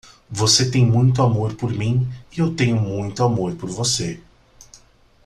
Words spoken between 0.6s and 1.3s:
tem muito